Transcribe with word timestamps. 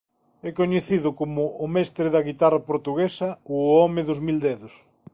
É 0.47 0.49
coñecido 0.59 1.09
coma 1.19 1.43
"O 1.63 1.65
mestre 1.75 2.07
da 2.13 2.25
guitarra 2.29 2.59
portuguesa" 2.69 3.29
ou 3.51 3.59
"O 3.63 3.67
home 3.79 4.01
dos 4.07 4.19
mil 4.27 4.37
dedos". 4.47 4.73